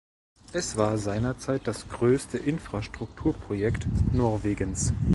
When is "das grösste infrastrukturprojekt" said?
1.67-3.85